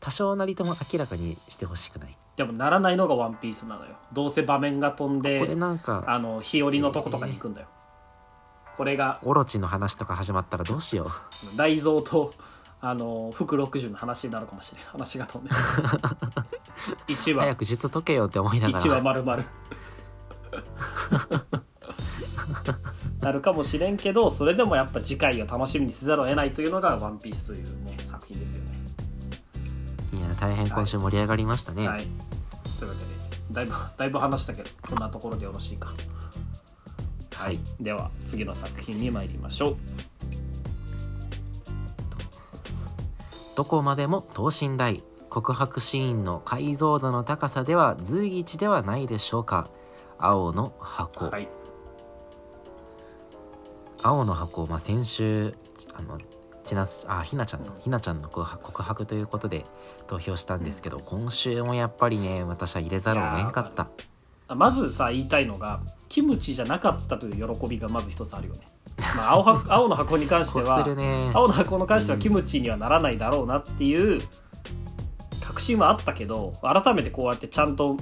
[0.00, 2.16] 多少なりとも明らかにしてほしくない。
[2.38, 3.90] でもならないのがワンピースなのよ。
[4.14, 7.66] どうせ場面が飛んでこれなんかあの日和のとことかに行くんだよ、
[8.78, 11.08] これがオロチの話とか始まったらどうしよう。
[11.58, 12.32] 雷蔵と
[12.86, 15.54] あの福60の話になるかもしれない話が飛んで
[17.08, 17.40] 1 話。
[17.40, 19.02] 早く術解けよって思いなが1話ら。
[19.02, 19.44] まるまる
[23.22, 28.84] なるかもしれんけどそれでもやっぱ次回を楽しみにせざるを得ないというのが「ワンピースというね作品ですよね。
[30.12, 32.06] いや大変今週盛り上がりましたね、はい、
[32.78, 33.06] というわけで
[33.50, 35.88] だいぶだいぶ話したけどこんなところでよろしいか。
[37.34, 37.58] はい。
[37.80, 39.76] では次の作品に参りましょう。
[43.56, 45.02] どこまでも等身大。
[45.30, 49.66] 告白シーンの解像度の高さでは随一ではないでしょうか。
[50.16, 51.48] 青の箱、はい、
[54.00, 55.56] 青の箱、まあ、先週
[55.92, 56.18] あの
[56.62, 57.80] ちなあひなちゃんの、うん。
[57.80, 58.44] ひなちゃんの告
[58.82, 59.64] 白ということで
[60.06, 63.88] 投票したんですけど、今週もやっぱりね私は入れざるを得んかった。
[64.54, 68.68] まずさ言いたいのがキムチじゃなかったという喜びがまず一つあるよね。
[69.16, 74.20] まあ、青は 青の箱に関してこはね青の箱に関してはキムチにはならないだろうなっていう
[75.40, 77.96] 確信はあったけど改めてこうやってちゃんと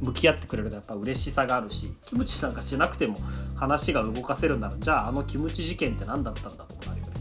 [0.00, 3.16] 向き合ってくれるとやっぱ嬉しさがあるしキムチなんかしなくても
[3.56, 7.12] 話が動かせるならじゃああのキムチ事件って何だったんだとなるよね。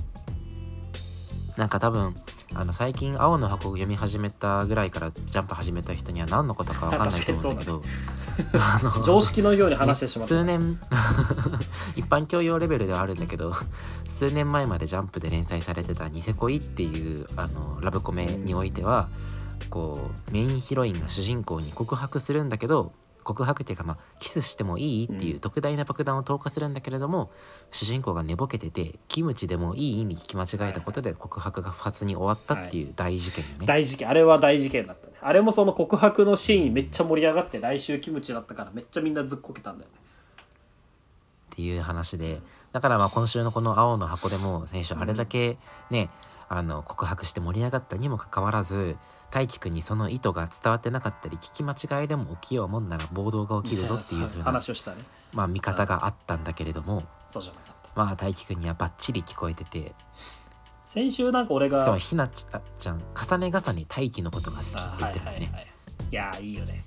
[1.57, 2.15] なんか多分
[2.55, 7.81] あの最近青の箱を読み始めたぐらいからジャンプ始めた人には何のことか分かんないと思うんだけど
[8.53, 10.35] あ の常識のように話してしまった。
[10.35, 10.79] 数年。
[11.95, 13.53] 一般教養レベルではあるんだけど
[14.07, 19.09] 数年前までジャンプで連載されてた「ニセ恋」っていうあのラブコメにおいては
[19.69, 22.93] こうメインヒロインが主人公に告白するんだけど
[23.23, 25.39] 告白っていうか、まあ、キスしてもいいっていううん。
[25.39, 27.31] 特大な爆弾を投下するんだけれども、
[27.71, 33.65] 主人公が寝ぼけててキムチでもいいに聞き間違えたことで告白が不発に終わったっていう大事件よね。
[33.65, 34.09] 大事件。
[34.09, 39.97] あれは大事件だったねあれもその告白のシーンめっちゃ盛り上がって来週キムチだったからめっちゃみんなずっこけたんだよね。
[41.53, 45.57] っていう話でだからまあ今週のこの「青の箱」でも選手あれだけ
[45.91, 46.09] ね、
[46.49, 48.95] あの告白して盛り上がったにもかかわらず
[49.31, 54.97] 大輝くんにその意図が伝わってなかったり聞き間違いでも起きようもんなら暴動が起きるぞっていう風な、話をしたね。
[55.33, 57.01] まあ、見方があったんだけれども
[57.95, 59.93] まあ大輝くんにはバッチリ聞こえてて
[60.93, 65.31] 先週なんか俺がしかもひなちゃん重ね重ね大輝のことが好きってあ言ってるよね。
[65.31, 65.67] はいはいはい
[66.11, 66.15] い。
[66.15, 66.85] やーいいよね。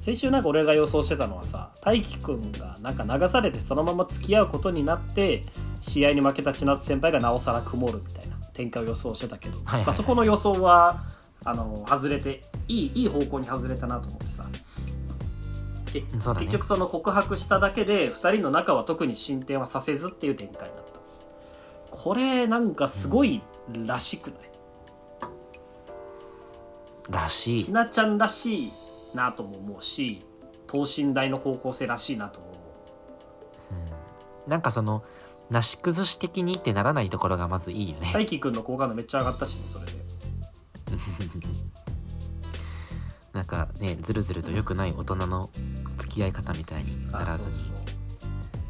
[0.00, 5.44] 先週なんか俺が予想してたのはさ大輝くんがなんか流されてそのまま付き合うことになって
[5.80, 9.86] 試合に負けた千夏先輩がなおさら曇るみたいな展開を予想してたけど、はいはいはい。
[9.86, 11.04] まあ、そこの予想は
[11.44, 14.42] あの外れていいいい方向に外れたなと思ってさ。
[14.42, 14.50] ね。
[15.92, 21.03] 結局その告白しただけで2人の仲は特に進展はさせずっていう展開になった
[21.94, 23.40] これなんかすごい
[23.86, 24.38] らしくない、
[27.08, 27.62] らしい。
[27.62, 27.72] ひ。
[27.72, 28.72] なちゃんらしい
[29.14, 30.18] なとも思うし
[30.66, 32.54] 等身大の高校生らしいなとも思
[34.46, 34.50] う。
[34.50, 35.04] なんかその
[35.50, 38.10] なし崩し的にってならないところがまずいいよね。
[38.12, 39.92] 大輝くんの好感度めっちゃ上がったしねそれで。
[43.32, 45.48] なんかねずるずると良くない大人の
[45.98, 47.83] 付き合い方みたいにならずに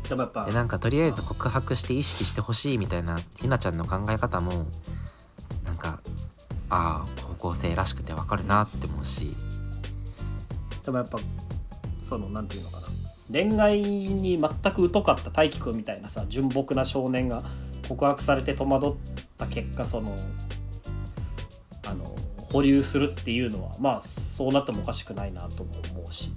[0.09, 4.67] でもやっぱでなんかとりあえず告白して意識してほしいみたいなひなちゃんの考え方も
[5.65, 6.01] なんか
[6.69, 9.35] ああ高校生らしくてわかるなって思うし。
[10.85, 11.19] でもやっぱ
[12.03, 12.85] そのなんていうのかな。
[13.33, 17.43] 恋愛に全く疎かった大輝くんみたいなさ純朴な少年が
[17.89, 18.93] 告白されて戸惑っ
[19.39, 20.15] た結果その
[21.87, 22.15] あの
[22.53, 26.33] 保留するっていうのはまあそうなってもおかしくないなとも思うし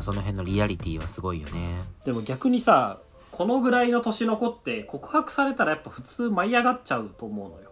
[0.00, 1.76] まあ、その辺のリアリティはすごいよね。
[2.06, 7.70] でも逆にさこのぐらいの年の子って告白されたらやっぱ普通舞い上がっちゃうと思うのよ。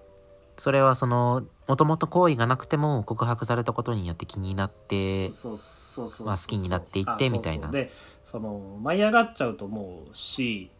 [0.58, 7.68] それはそのもともと好意がなくても告白されたことによって気になってそうそうそうまあ好きになっていってあみたいな。
[7.68, 7.90] で
[8.24, 10.70] その舞い上がっちゃうと思うし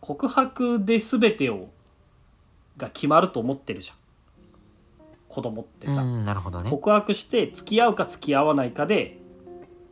[0.00, 1.68] 告白で全てを
[2.76, 3.96] が決まると思ってるじゃん。
[5.28, 6.70] 子供ってさ、うんなるほどね。
[6.70, 9.18] 告白して付き合うか付き合わないかで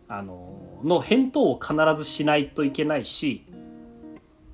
[0.08, 3.46] あのの返答を必ずしないといけないし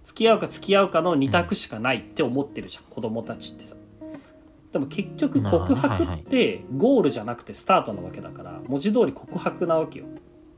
[0.05, 3.77] 付き合うか付き合うかの二択しかないって思ってるじゃん、子供たちってさ。
[4.73, 10.07] でも結局告ね白ってゴールじゃなくてスタートなわけだから文字通り告白なわけよ。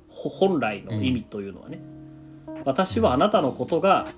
[0.09, 1.81] ほ本来の意味というのはね、
[2.65, 4.13] 私はあなたのことが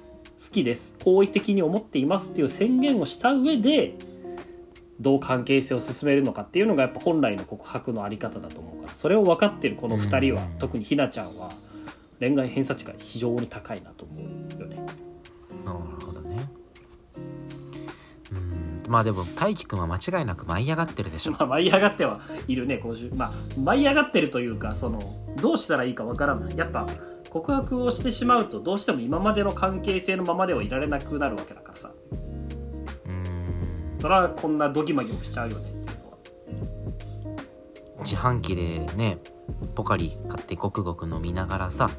[0.44, 0.96] 好きです。
[1.04, 3.94] 好意的に思っていますっていう宣言をした上で
[5.04, 10.58] どう関係性を進めるのかっていうのがやっぱ本来の告白のあり方だと思うからそれを分かってるこの2人は、うん。
[10.58, 11.52] 特にひなちゃんは
[12.20, 14.76] 恋愛偏差値が非常に高いなと思うよね。
[15.64, 16.48] なるほどね。
[18.32, 18.82] うん。
[18.88, 21.32] まあでも大輝くんは間違いなく舞い上がってるでしょ。
[21.32, 26.56] まあ舞い上がってはいるね今週まあ舞い上がってるというかそのどうしたらいいか分からない。
[26.56, 26.86] やっぱ
[27.28, 31.90] 告白をしてしまうとどうしても今までの関係性のままではいられなくなるわけだからさ
[34.04, 34.08] うん。
[34.08, 36.18] それはこんなドギマギをしちゃうよねっていうのは。
[38.00, 39.18] 自販機でね
[39.74, 41.90] ポカリ買ってごくごく飲みながらさ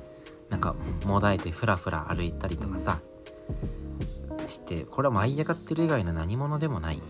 [0.50, 3.00] なんかもだえてふらふら歩いたりとかさ
[4.46, 7.02] してこれは舞い上がってる以外の何者でもない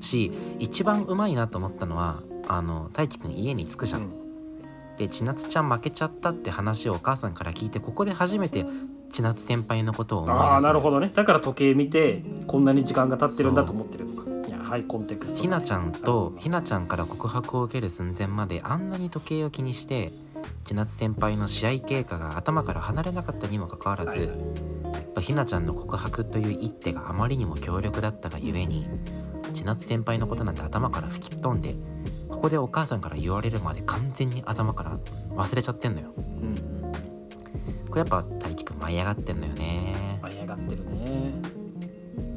[0.00, 4.96] し一番うまいなと思ったのはあの大輝くん家に着くじゃん、うん。
[4.98, 8.66] で千夏ちゃん負けちゃったって話をお母さんから聞いてここで初めて
[9.10, 11.10] 千夏先輩のことを思い出すのああなるほどね。
[11.14, 14.30] だから時計見てこんなに時間が経ってるんだと思ってるのか。
[14.48, 15.40] いやハイコンテクスト。
[15.40, 20.12] ひなちゃんとひなちゃんから告白を受ける寸前まであんなに時計を気にして
[20.64, 24.28] 千夏先輩の試合経過が頭から離れなかったにもかかわらず、はい
[25.20, 28.88] ひなちゃんの告白という一手があまりにも強力だったがゆえに
[29.52, 31.74] 千夏先輩のことなんて頭から吹き飛んで
[32.28, 34.98] ここでお母さんから言われるまで完全に頭から
[35.34, 36.14] 忘れちゃってんのよ。
[36.16, 37.09] うんうん
[37.90, 40.18] これやっぱ大輝くん舞い上がってんのよね。
[40.22, 41.32] 舞い上がってるね。
[42.16, 42.30] うん。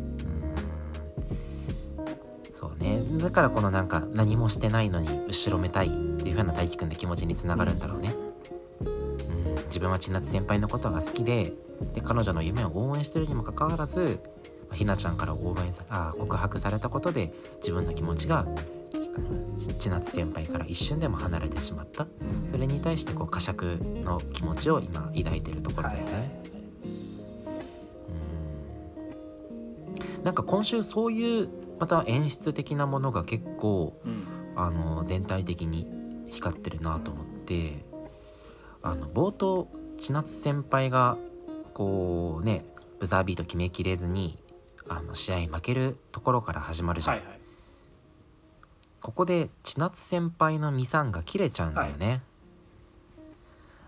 [2.52, 3.02] そうね。
[3.22, 8.16] だからこのなんか何もしてないのに後ろめたいっていう風な大輝くんの気持ちにつながるんだろうね、
[8.82, 11.54] うん、自分は千夏先輩のことが好きで
[11.94, 14.20] で彼女の夢を応援してるにもかかわらず
[14.70, 18.48] まあひなちゃんから応援さあ告白されたことで自分の気持ちが
[19.04, 22.08] ち千夏先輩から一瞬でも離れてしまった。
[22.50, 23.66] それに対してこう呵責
[24.04, 26.44] の気持ちを今抱いてるところだよね、
[30.18, 30.24] うん。
[30.24, 34.24] なんか今週そういうまた演出的なものが結構うん。
[34.56, 35.88] あの全体的に
[36.28, 37.84] 光ってるなと思って
[38.82, 41.18] あの冒頭千夏先輩が
[41.74, 42.66] こうね
[43.00, 44.38] ブザービート決めきれずに
[44.88, 47.33] あの試合負けるところから始まるじゃん、はいはい
[49.04, 52.22] ここで千夏先輩のミサンが切れちゃうんだよね、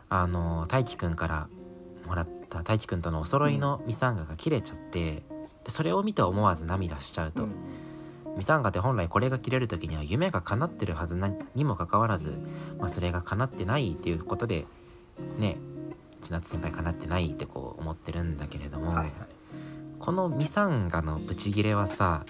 [0.10, 1.48] あの大輝くんから
[2.06, 5.24] もらった大輝くんとのお揃いのミサンガが切れちゃって
[5.64, 7.52] でそれを見て思わず涙しちゃうと、うん。
[8.38, 12.34] ミサンガって本来これが切れる時には夢が叶ってるはずなにもかかわらず、
[12.78, 14.66] まあ、それが叶ってないっていうことで
[15.40, 15.58] ね
[16.22, 19.12] 千夏先輩叶ってないってこう思ってるんだけれども、はいはい。
[20.00, 22.26] このミサンガのブチギレはさ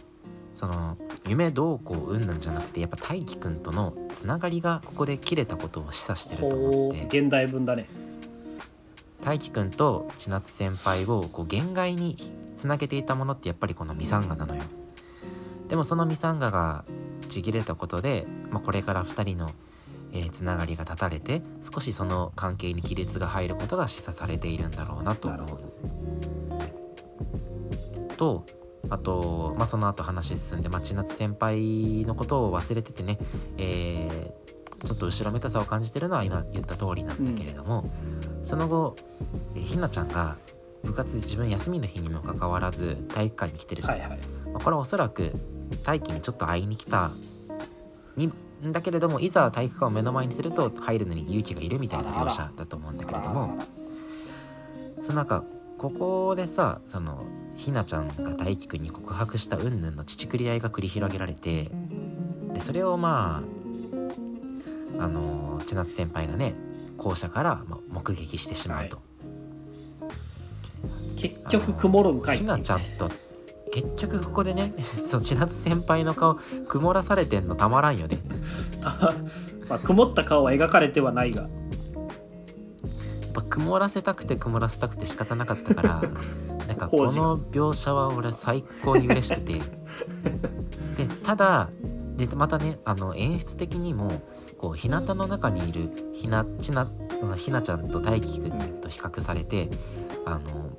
[0.56, 7.20] その夢どうこううんなんじゃなくてやっぱ大輝くんとのつながりがここで切れたことを示唆してると思って。
[7.22, 7.88] 現代文だね。
[9.22, 12.16] 大輝くんと千夏先輩をこう限界に
[12.56, 14.64] つなげていたものってやっぱりこのミサンガなのよ。
[15.68, 16.86] でもそのミサンガが
[17.28, 19.52] ちぎれたことで、まあ、これから2人の、
[20.14, 25.60] えーつながりが断たれて少しその関係に亀裂が入ることが示唆されているんだろうなと思う。
[28.16, 28.46] と
[28.90, 33.18] あと、まあ、その後話進んで、まあ、千夏先輩のことを忘れててね、
[33.58, 34.46] えー
[34.84, 37.90] ちょっと後ろめたさを感じてるのは今言った通りなんだけれども、
[38.44, 38.96] その後、
[39.56, 40.38] えーひなちゃんが
[40.84, 44.20] 部活自分休みの日にもかかわらず体育館に来てるじゃん、はいはい。
[44.54, 45.32] まあこれはおそらく
[45.84, 47.12] 大輝にちょっと会いに来た
[48.16, 48.32] に
[48.64, 53.58] んだけれどもいざ体育館を目の前にすると入るのに勇気がいるみたいな描写だと思うんだけれども
[55.02, 55.44] そのなんか
[55.78, 57.26] ここでさその
[57.56, 61.72] ひなちゃんが大輝くんに告白した云々の乳繰り合いが繰り広げられて
[62.54, 63.44] でそれをま
[65.00, 66.56] ああの千夏先輩がね
[66.98, 69.00] 校舎からまあ目撃してしまうと。
[71.18, 73.10] 結局曇るんかいっひなちゃんと
[73.72, 76.36] 結局ここでね そう千夏先輩の顔
[76.68, 78.20] 曇らされてんのたまらんよね。
[79.68, 81.44] まあ、曇った顔は描かれてはないが。
[81.44, 86.02] やっぱ曇らせたくて曇らせたくて仕方なかったから
[86.68, 89.62] なんかこの描写は俺最高に嬉しくて。
[90.98, 91.70] でただ
[92.16, 94.22] でまたねあの演出的にも
[94.58, 96.88] こう日向の中にいるひなちな
[97.36, 99.70] ひなちゃんと大輝くんと比較されて、
[100.26, 100.70] あの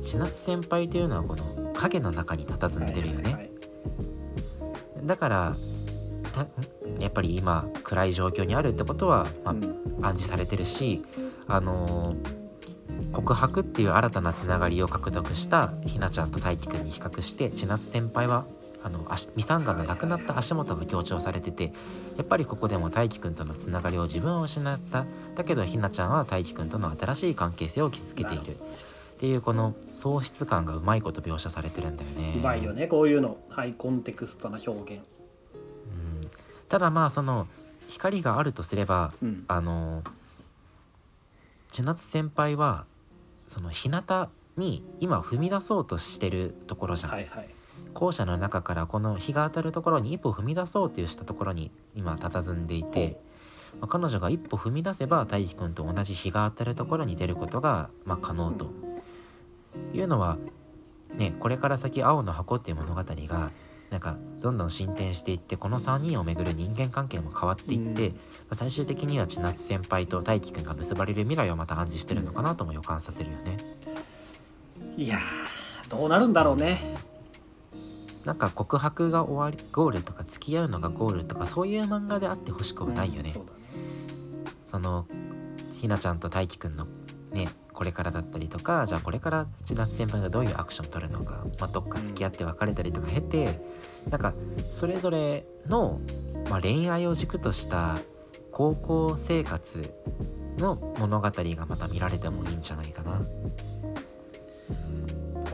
[0.00, 3.50] 千夏先輩というのはこの影の中に佇んでるよね、
[5.04, 5.56] だから
[6.32, 6.46] た
[6.98, 9.80] やっぱり今暗い状況にあるってことは、まあうん。
[10.02, 11.02] 暗示されてるし
[11.46, 12.16] あの
[13.12, 18.46] 告白っていう新たなつながりを獲得したひなちゃんと大輝くんに比較して千夏先輩は
[18.82, 21.72] あの足ミサンガの亡くなった足元が強調されてて
[22.16, 28.56] やっぱりここでも大輝くんとのつながりを自分は失っただけどひなちゃんは大輝くんとの新しい関係性を築けている。
[29.20, 32.32] っていうこの喪失感がうまいこと描写されてるんだよね。
[32.38, 35.04] うまいよねこういうのハイコンテクストな表現。
[35.04, 36.30] うん。
[36.70, 37.46] ただまあその
[37.90, 39.44] 光があるとすればうん。
[39.46, 40.02] あの
[41.70, 42.86] 千夏先輩は
[43.50, 47.48] その日向に今踏み出そうとしてるところじゃん、はいはい。
[47.94, 53.20] 校舎の中からこの日が当たるところに一歩踏み出そうっていうしたところに今佇んでいて、
[53.80, 58.70] まあ彼女が一歩踏み出せば大輝くんと同じ日が当たるところに出ることが、まあ、可能と。
[59.92, 60.38] いうのは
[61.16, 63.50] ねこれから先青の箱っていう物語が
[63.90, 68.14] なんかどんどん進展していってこの3人をめぐる人間関係も変わっていって、
[68.52, 73.56] 最終的には千夏先輩と大輝くんが結ばれる未来をまた暗示してるのかなとも予感させるよね。
[74.96, 76.78] いやーどうなるんだろうね
[78.24, 83.30] なんか告白が終わりゴールとか付き合うのがゴールとかそういう漫画であってほしくはないよね。
[83.32, 83.58] そうだね
[84.64, 85.06] その
[85.72, 86.86] ひなちゃんと大輝くんの
[87.32, 87.48] ね
[87.80, 93.58] これからだったりとかじゃあこれから千夏先輩がどういうアクションを取るのか、まあ、どっか付き合って別れたりとか経て、
[94.10, 94.34] なんか
[94.70, 95.98] それぞれの、
[96.50, 98.00] まあ、恋愛を軸とした
[98.52, 99.94] 高校生活
[100.58, 103.22] の物語がまた見られてもいいんじゃないかな。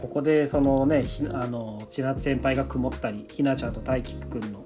[0.01, 4.65] ここでそのねひあの千夏先輩が曇ったりひなちゃんと大輝くんの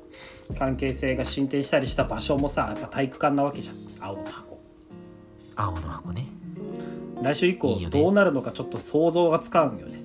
[0.58, 4.58] 関係性が進展したりした場所もさやっぱ体育館なわけじゃん青の箱
[5.56, 6.39] 青の箱ね。
[7.22, 10.00] 来週以降どうなるのかちょっと想像がつかんよね。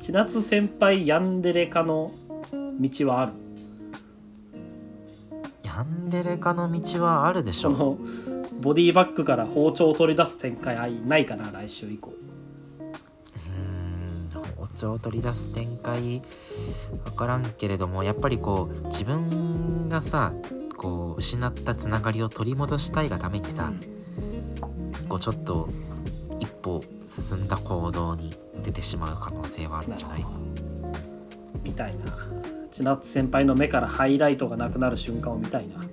[0.00, 2.12] 千夏先輩ヤンデレ化の
[2.80, 3.32] 道はある？
[5.64, 7.72] ヤンデレ化の道はあるでしょ。
[7.72, 7.98] その
[8.60, 12.12] ボディバッグから包丁を取り出す展開ないかな来週以降。
[12.80, 16.22] うーん包丁を取り出す展開
[17.04, 20.32] 分からんけれどもやっぱりこう自分がさ
[20.76, 23.84] こう失ったつながりを取り戻したいがためにさ、こ
[25.16, 25.68] うちょっと
[26.40, 30.26] 一歩進んだ行動に出てしまう可能性はあるんじゃない
[31.62, 32.04] みたいな。
[32.70, 35.84] 千夏先輩の目からハイライトがなくなる瞬間を見たいな。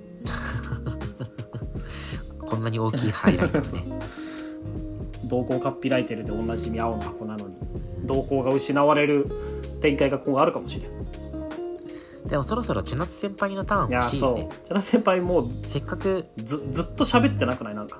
[2.45, 3.85] こんなに大きいハイライトね。
[5.27, 7.55] 瞳孔カッピライテルでおなじみ青の箱なのに
[8.05, 9.27] 瞳孔が失われる
[9.81, 12.27] 展開が今後あるかもしれん。
[12.27, 14.37] でもそろそろ千夏先輩のターンいやそう。
[14.37, 17.75] 欲しいよね千夏先輩もうせっかくずずっと喋ってなくない？
[17.75, 17.99] なんか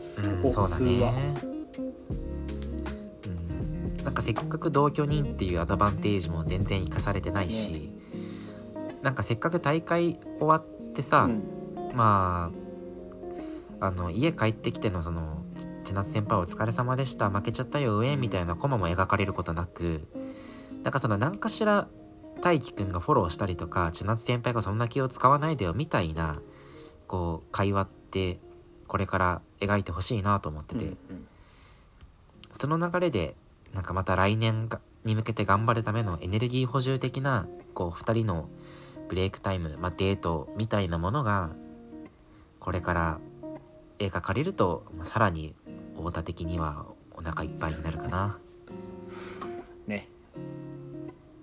[0.00, 0.26] す。
[0.26, 1.34] うん、そうだね、
[3.98, 7.92] うん、なんかせっかく同居人っていうアドバンテージも全然生かされてないし、
[9.02, 11.42] なんかせっかく大会終わってさ、うん。
[11.94, 12.50] ま
[13.80, 15.42] ああの家帰ってきてのその
[15.84, 20.06] 千夏先輩お疲れ様でした負けちゃったよ上みたいなコマも描かれることなく
[20.82, 21.88] なんかその何かしら
[22.42, 26.42] 大輝くんがフォローしたりとか千夏先輩がそんな気を使わないでよみたいな
[27.06, 28.38] こう会話って
[28.90, 30.96] これから描いてほしいなと思ってて、うん
[32.50, 33.36] その流れで
[33.72, 38.48] なんかまた来年がに向けて頑張るためのエネルギー補充的なこう2人の
[39.08, 41.50] ブレイクタイム、まあ、デートみたいなものが
[42.58, 43.20] これから
[44.00, 45.54] 描かれると、まあ、さらに
[45.96, 48.38] オタ的にはお腹いっぱいになるかな。
[49.86, 50.08] ね。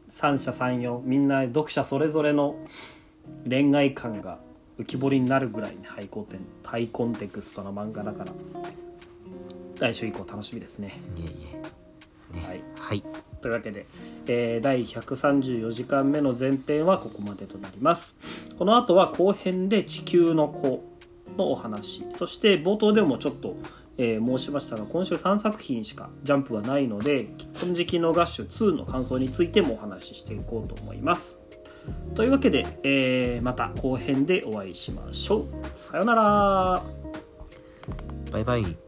[0.10, 2.58] 三者三様みんな読者それぞれの
[3.50, 4.40] 恋愛観が
[4.80, 8.32] 浮き彫りになるぐらいにハイコンテンハイコンテクストな漫画だから
[9.80, 11.00] 来週以降楽しみですね。
[11.16, 12.38] いえいえ。
[12.38, 12.64] ね、はい。
[12.78, 13.04] はい、
[13.42, 13.86] というわけで、
[14.28, 18.18] えー第134時間目の前編はここまでとなります。
[18.58, 20.84] この後は後編で地球の子
[21.38, 22.06] のお話。
[22.16, 23.56] そして冒頭でもちょっと、
[23.98, 31.40] えー申しましたが今週3作品しかジャンプはないので金色のガッシュ2の感想についてもお話ししていこうと思います
[32.16, 36.84] というわけで、えーまた後編でお会いしましょうさようなら
[38.32, 38.87] バイバイ。